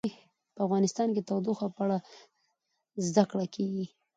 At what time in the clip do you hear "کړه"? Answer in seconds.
3.31-3.45